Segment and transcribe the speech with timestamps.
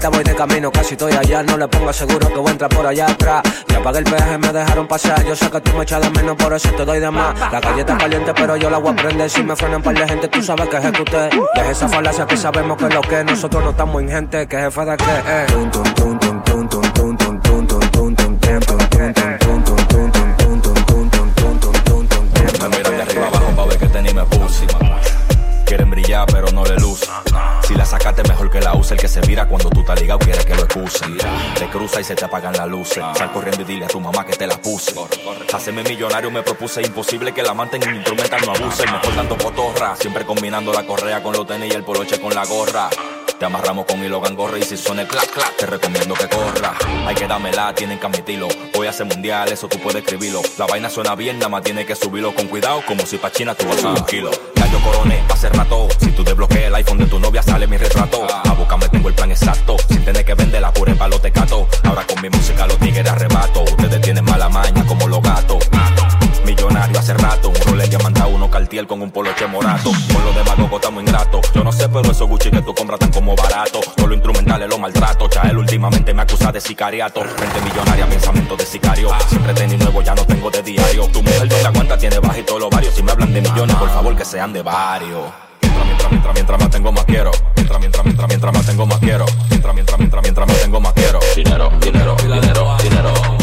[0.00, 1.42] Puerta, voy de camino, casi estoy allá.
[1.42, 3.42] No le pongo seguro que voy a entrar por allá atrás.
[3.68, 5.22] Ya pagué el peaje, me dejaron pasar.
[5.26, 7.38] Yo sé que tú me echas de menos, por eso te doy de más.
[7.52, 9.28] La calle está caliente, pero yo la voy a prender.
[9.28, 11.28] Si me frenan par de gente, tú sabes que ejecuté.
[11.54, 14.46] Deja esa falacia que sabemos que es lo que nosotros no estamos ingentes.
[14.46, 16.29] Que jefe de qué, eh.
[28.60, 28.94] La use.
[28.94, 31.04] El que se vira cuando tú estás ligado quiere que lo excuse.
[31.58, 33.02] Te cruza y se te apagan las luces.
[33.16, 34.94] Sal corriendo y dile a tu mamá que te la puse.
[35.52, 36.82] Hacerme millonario me propuse.
[36.82, 38.84] Imposible que la manten en instrumental no abuse.
[38.86, 39.96] Mejor dando cotorra.
[39.96, 42.90] Siempre combinando la correa con los tenis y el poloche con la gorra.
[43.40, 46.76] Te amarramos con hilo gangorra y si suena el clac clac te recomiendo que corra.
[47.06, 48.48] Hay que dármela, tienen que admitirlo.
[48.74, 50.42] Voy a hacer mundial, eso tú puedes escribirlo.
[50.58, 53.54] La vaina suena bien, nada más tiene que subirlo con cuidado, como si pa' China
[53.54, 54.30] tú vas a un kilo.
[54.70, 55.88] Yo coroné, hace rato.
[55.98, 58.26] Si tú desbloqueas el iPhone de tu novia, sale mi retrato.
[58.44, 59.76] A buscarme tengo el plan exacto.
[59.88, 61.68] Sin tener que vender la pura palo te cato.
[61.84, 63.62] Ahora con mi música los tigres arrebato.
[63.62, 65.58] Ustedes tienen mala maña como los gatos.
[66.50, 69.92] Millonario hace rato, un Rolex diamantado, uno cartier con un poloche morato.
[70.12, 71.52] Con lo de Magogo estamos ingratos.
[71.54, 73.78] Yo no sé, pero esos Gucci que tú compras tan como barato.
[73.94, 75.28] Todo lo instrumental es lo maltrato.
[75.28, 77.22] Chael últimamente me acusa de sicariato.
[77.22, 79.10] Frente millonaria, pensamiento de sicario.
[79.28, 81.06] Siempre tenis nuevo, ya no tengo de diario.
[81.12, 82.94] Tu mujer no la cuenta, tiene bajito los varios.
[82.94, 85.30] Si me hablan de millones, por favor que sean de varios.
[85.62, 87.30] Mientras, mientras, mientras, mientras más tengo más quiero.
[87.54, 89.26] Mientras, mientras, mientras, mientras más tengo más quiero.
[89.50, 91.20] Mientras, mientras, mientras, mientras más tengo más quiero.
[91.36, 93.39] Dinero, dinero, dinero, dinero.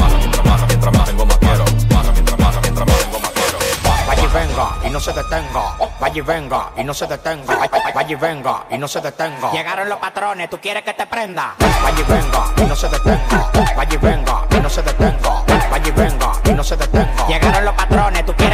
[4.97, 5.78] No se detenga.
[6.00, 7.69] Vaya y venga y no se detenga.
[7.94, 9.52] Vaya y venga y no se detenga.
[9.52, 11.53] Llegaron los patrones, tú quieres que te prenda.
[11.59, 13.52] Vaya y venga y no se detenga.
[13.75, 15.44] Vaya y venga y no se detenga.
[15.69, 17.28] Vaya y venga y no se detenga.
[17.28, 18.47] Llegaron los patrones, tú quieres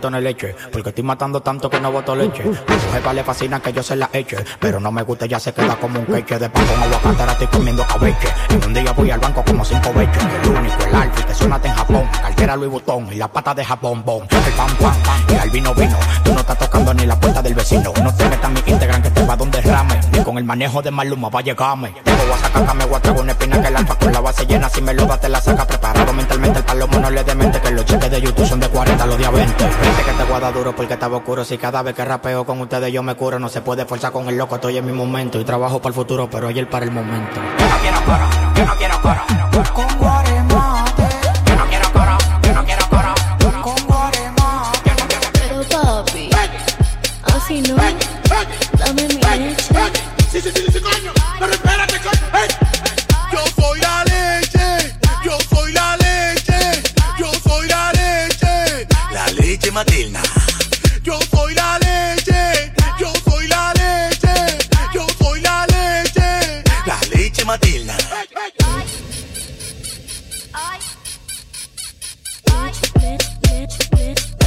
[0.00, 0.54] 2020 dos cartones de leche.
[0.72, 2.42] Porque estoy matando tanto que no boto leche.
[2.42, 4.36] A su jefa le fascina que yo se la eche.
[4.60, 6.38] Pero no me gusta, ya se queda como un queche.
[6.38, 8.28] De pan con aguacate, ahora estoy comiendo cabeche.
[8.50, 10.22] Y un día voy al banco como cinco veches.
[10.42, 12.08] El único, el alfa, que suena en Japón.
[12.22, 14.22] Cartera Louis Vuitton y la pata de Japón, bon.
[14.22, 14.94] El pan, pan,
[15.28, 15.96] y al vino, vino.
[16.24, 17.92] Tú no estás tocando ni la puerta del vecino.
[18.02, 20.00] No te metas mi Instagram que te va donde rame.
[20.12, 21.94] Ni con el manejo de Maluma va a llegarme.
[22.24, 24.70] Tengo guasacaca, me voy a una espina que el alfa la base llena.
[24.70, 26.60] Si me lo das, te la saca preparado mentalmente.
[26.60, 29.26] El palomo no le demente que los cheques de YouTube son de 40, los de
[29.26, 29.64] a 20.
[29.64, 31.44] Vente que te guarda duro porque estaba oscuro.
[31.44, 33.38] Si cada vez que rapeo con ustedes yo me curo.
[33.38, 35.38] No se puede forzar con el loco, estoy en mi momento.
[35.38, 37.34] Y trabajo para el futuro, pero ayer para el momento.
[37.58, 40.13] Yo no quiero coro, yo no quiero coro.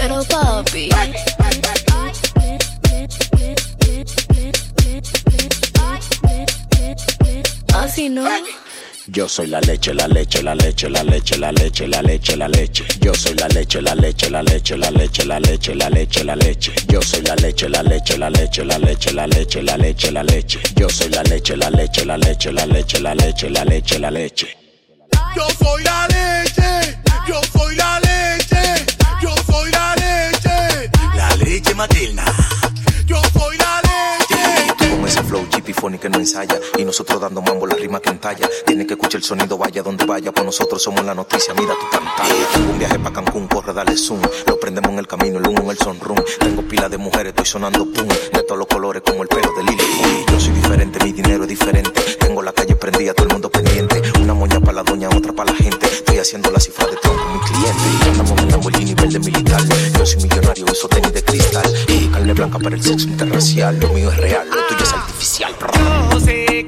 [0.07, 0.89] Pero papi,
[7.75, 8.23] así no.
[9.07, 12.47] Yo soy la leche, la leche, la leche, la leche, la leche, la leche, la
[12.47, 12.85] leche.
[13.01, 16.35] Yo soy la leche, la leche, la leche, la leche, la leche, la leche, la
[16.35, 16.71] leche.
[16.87, 20.23] Yo soy la leche, la leche, la leche, la leche, la leche, la leche, la
[20.23, 20.61] leche.
[20.77, 24.09] Yo soy la leche, la leche, la leche, la leche, la leche, la leche, la
[24.09, 24.55] leche.
[25.35, 25.96] Yo soy la
[31.77, 32.26] Matilda.
[35.97, 36.59] Que no ensaya.
[36.77, 38.49] Y nosotros dando mambo la rima que entalla.
[38.65, 40.31] Tiene que escuchar el sonido, vaya donde vaya.
[40.31, 42.71] Pues nosotros somos la noticia, mira tu pantalla.
[42.71, 44.21] Un viaje pa' Cancún, corre, dale zoom.
[44.45, 46.19] Lo prendemos en el camino, el humo el sunroom.
[46.39, 48.07] Tengo pila de mujeres, estoy sonando pum.
[48.07, 50.25] De todos los colores como el pelo de Lily.
[50.31, 52.01] Yo soy diferente, mi dinero es diferente.
[52.19, 54.01] Tengo la calle prendida, todo el mundo pendiente.
[54.19, 55.85] Una moña para la doña, otra para la gente.
[55.87, 58.05] Estoy haciendo la cifra de con mi cliente.
[58.05, 59.61] Y andamos en Lamborghini verde militar.
[59.97, 61.73] Yo soy millonario, eso tenis de cristal.
[61.87, 63.79] Y carne blanca para el sexo interracial.
[63.79, 64.47] Lo mío es real,
[65.17, 65.55] oficial.
[66.11, 66.67] Yo sé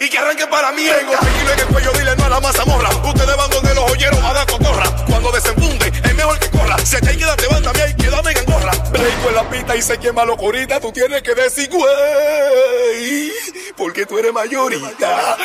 [0.00, 0.84] y que arranquen para mí.
[0.84, 2.88] Tengo tequila en el cuello, dile no a la mazamorra.
[2.90, 5.04] Ustedes van donde los joyeros a dar cotorra.
[5.06, 6.78] Cuando desenfunde, es mejor que corra.
[6.78, 8.72] Si te hay que dar, levántame ahí, quédame en gorra.
[8.90, 10.80] Breiko en la pista y se quema locurita.
[10.80, 13.32] Tú tienes que decir, güey,
[13.76, 15.36] porque tú eres mayorita.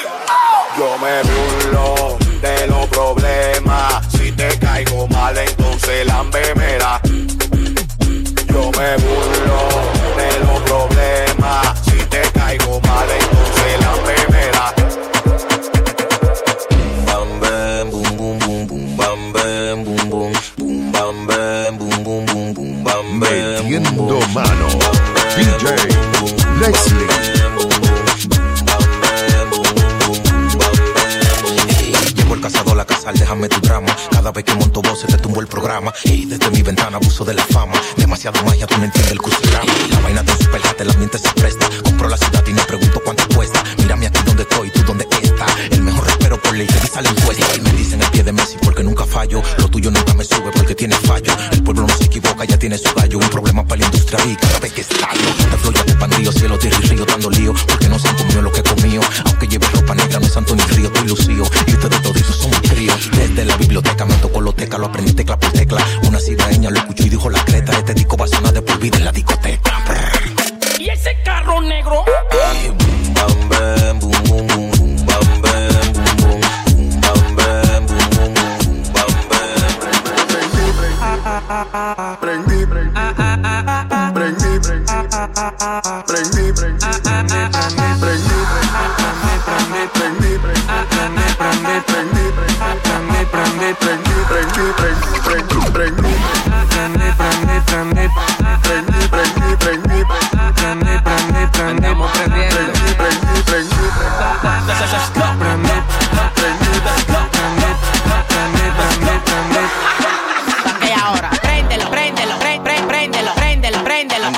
[0.77, 4.05] Yo me burlo de los problemas.
[4.11, 7.01] Si te caigo mal, entonces lambemera.
[8.47, 9.38] Yo me burlo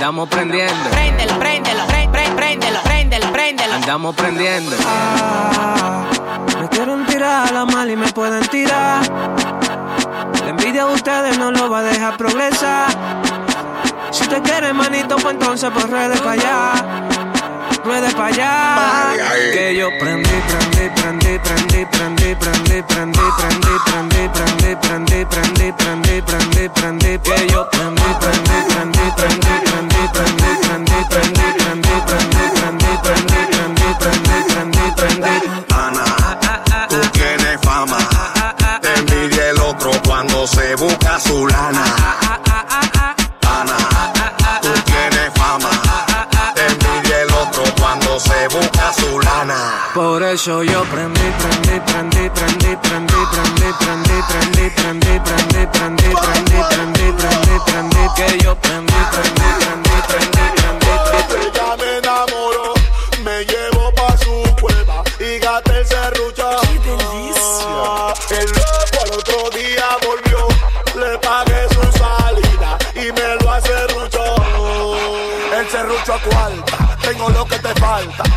[0.01, 0.89] Andamos prendiendo.
[0.89, 3.73] Préndelo, préndelo, pre- préndelo, préndelo, préndelo.
[3.75, 4.75] Andamos prendiendo.
[6.59, 9.03] Me quieren tirar a la mal y me pueden tirar.
[10.43, 12.87] La envidia de ustedes no lo va a dejar progresar.
[14.09, 16.71] Si te quieres, manito, pues entonces pues ruede para allá.
[17.85, 19.13] Ruede para allá.
[19.53, 23.21] Que yo prendí, prendí, prendí, prendí, prendí, prendí, prendí, prendí,
[23.85, 27.19] prendí, prendí, prendí, prendí, prendí, prendí, prendí.
[27.19, 28.50] Que yo prendí, prendí, prendí,
[50.33, 57.11] eso yo prendí, prendí, prendí, prendí, prendí, prendí, prendí, prendí, prendí, prendí, prendí, prendí, prendí,
[57.19, 61.47] prendí, prendí, que yo prendí, prendí, prendí, prendí, prendí.
[61.47, 62.73] Ella me enamoró,
[63.25, 66.49] me llevó pa' su cueva y gata el serrucho.
[66.61, 68.39] ¡Qué delicia!
[68.39, 70.47] El loco al otro día volvió,
[70.95, 74.35] le pagué su salida y me lo acerruchó.
[75.57, 78.30] El serrucho a cuarta, tengo lo que te falta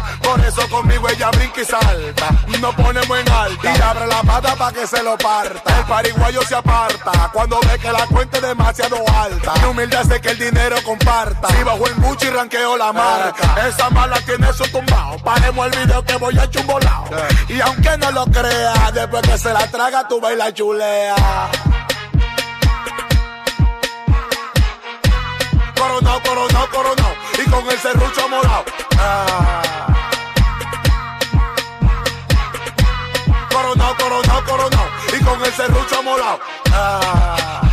[0.75, 2.31] Conmigo ella brinca y salta.
[2.61, 5.79] Nos ponemos en alta y abre la pata pa' que se lo parta.
[5.79, 9.55] El pariguayo se aparta cuando ve que la cuenta es demasiado alta.
[9.61, 11.49] Mi humilde hace que el dinero comparta.
[11.49, 13.69] Si bajo el Gucci ranqueo la marca.
[13.69, 15.19] Esa mala tiene su tumbao.
[15.19, 17.09] Paremos el video que voy a chumbolao.
[17.49, 21.15] Y aunque no lo crea, después que se la traga, tú la chulea.
[25.77, 27.15] Coronao, coronao, coronao.
[27.39, 28.65] Y con el serrucho morado.
[28.99, 29.94] Ah.
[33.75, 34.87] Coronao, coronao, coronao.
[35.13, 36.39] Y con el serrucho morado.
[36.73, 37.64] Ah.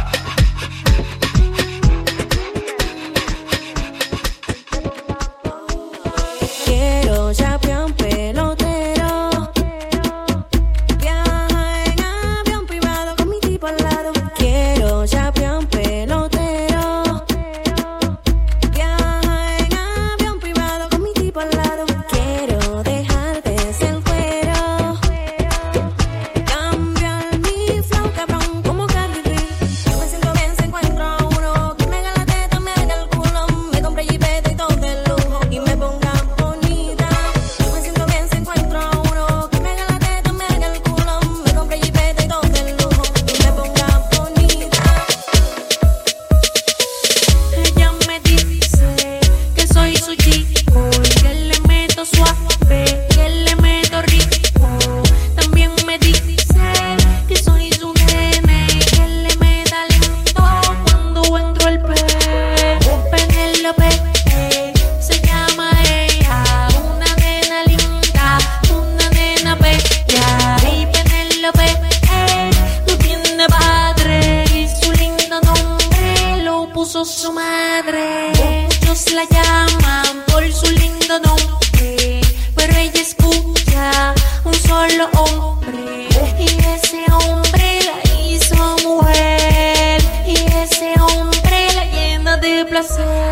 [76.82, 78.32] Puso su madre.
[78.64, 82.22] Muchos la llaman por su lindo nombre,
[82.56, 86.08] pero ella escucha un solo hombre
[86.40, 90.34] y ese hombre la hizo mujer y
[90.64, 93.31] ese hombre la llena de placer.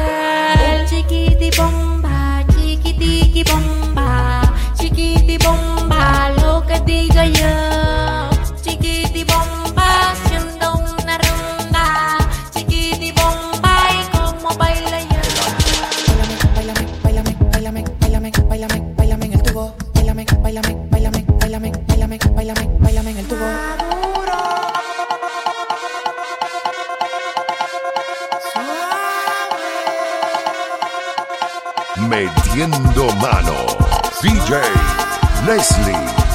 [35.50, 36.29] Leslie.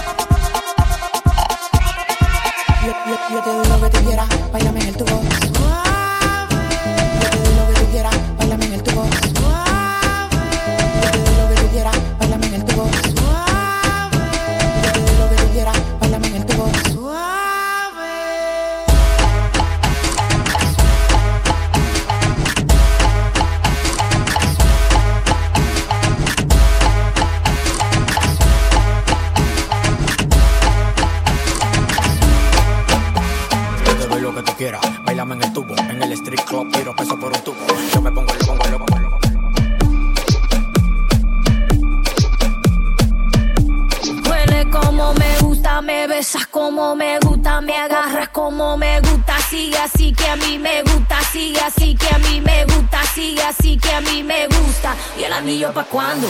[46.25, 50.83] Besas como me gusta, me agarras como me gusta, sigue así que a mí me
[50.83, 54.97] gusta, sigue así que a mí me gusta, sigue así que a mí me gusta.
[55.19, 56.27] ¿Y el anillo pa' cuándo?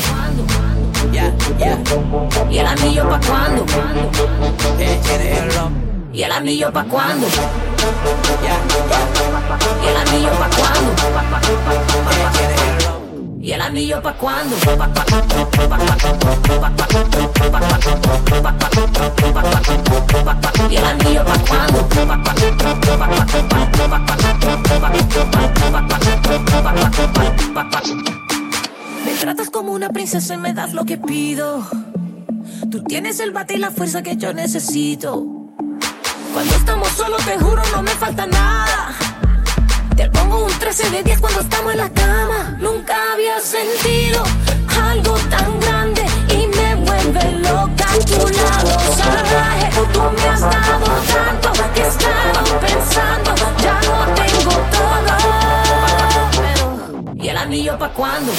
[1.13, 1.79] Yeah, yeah.
[2.51, 3.65] ¿Y el anillo pa' cuándo?
[4.81, 5.01] Eh.
[6.13, 7.29] ¿Y el anillo pa' cuándo?
[9.81, 10.93] ¿Y el anillo pa' cuándo?
[13.45, 13.51] Eh, ¿Quieres verlo?
[13.51, 14.57] ¿Y el anillo pa' cuándo?
[20.71, 21.89] ¿Y el anillo pa' cuándo?
[29.05, 31.67] Me tratas como una princesa y me das lo que pido.
[32.71, 35.23] Tú tienes el bate y la fuerza que yo necesito.
[36.33, 39.03] Cuando estamos solos, te juro, no me falta nada.
[39.97, 42.57] Te pongo un 13 de 10 cuando estamos en la cama.
[42.59, 44.25] Nunca había sentido
[44.83, 49.71] algo tan grande y me vuelve loca tu lado salvaje.
[49.93, 55.24] Tú me has dado tanto que he estado pensando, ya no tengo todo.
[57.54, 58.32] Pero, ¿Y pa' cuándo?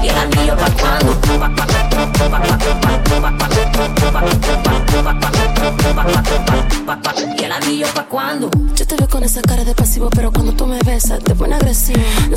[0.00, 1.20] ¿Y el anillo pa' cuándo?
[7.36, 8.48] ¿Y el anillo pa' cuándo?
[8.76, 11.60] Yo te veo con esa cara de pasivo, pero cuando tú me besas, te pones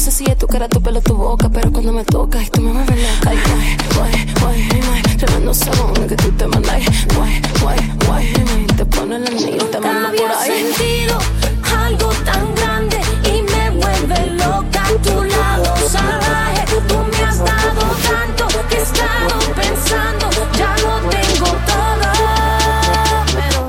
[0.03, 1.49] sencilla, tu cara, tu pelo, tu boca.
[1.49, 3.29] Pero cuando me tocas y tú me vuelves loca.
[3.29, 5.01] Ay, guay, guay, guay, guay.
[5.17, 6.81] Tremendo sabón que tú te mandas.
[7.15, 8.65] Guay, guay, guay, guay.
[8.75, 11.17] Te pone el anillo, te mando por ahí sentido
[11.75, 16.63] algo tan grande y me vuelve loca tu lado salvaje.
[16.87, 22.09] Tú me has dado tanto que he estado pensando, ya lo tengo todo.
[23.35, 23.59] Pero,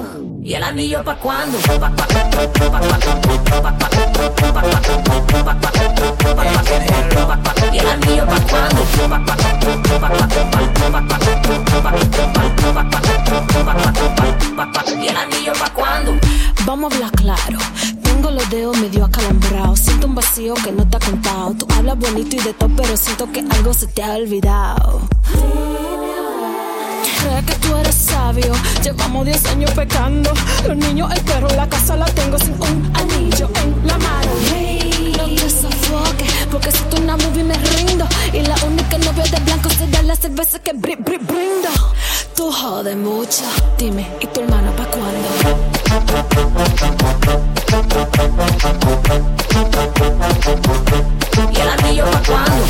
[0.42, 1.58] ¿y el anillo pa' cuándo?
[1.58, 2.06] Pa pa
[7.72, 8.80] ¿Y el anillo pa' cuándo?
[15.02, 16.12] ¿Y el anillo pa' cuándo?
[16.66, 17.58] Vamos a hablar claro.
[18.02, 19.80] Tengo los dedos medio acalambrados.
[19.80, 21.54] Siento un vacío que no te ha contado.
[21.58, 25.02] Tú hablas bonito y de todo, pero siento que algo se te ha olvidado.
[27.20, 28.54] Crees que tú eres sabio.
[28.82, 30.30] Llevamos 10 años pecando.
[30.66, 34.30] Los niños, el perro, la casa la tengo sin un anillo en la mano.
[35.18, 38.06] No te sofoques, porque si tú una movie me rindo.
[38.32, 41.68] Y la única novia de blanco será la cerveza que bri, bri, brindo.
[42.34, 43.44] Tú jodes mucho.
[43.76, 45.73] Dime, ¿y tu hermano pa' cuándo?
[45.94, 45.96] Y
[51.60, 52.64] el anillo pa' cuando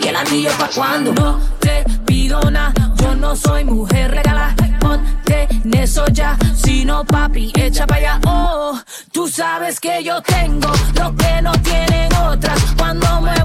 [0.00, 1.12] Y el anillo pa' cuando?
[1.12, 5.48] No te pido nada, yo no soy mujer, regala, ponte
[5.82, 8.20] eso ya, sino papi echa para allá.
[8.26, 8.80] Oh,
[9.12, 13.41] tú sabes que yo tengo lo que no tienen otras cuando me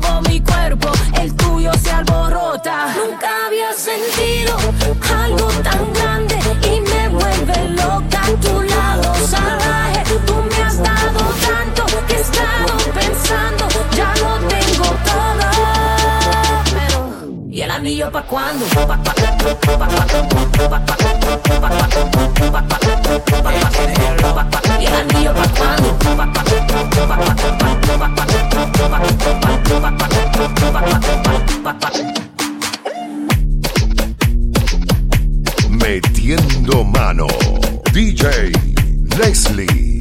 [17.87, 18.65] anillo pa' pa' cuándo?
[35.69, 37.27] Metiendo mano.
[37.93, 38.51] DJ
[39.17, 39.96] Leslie.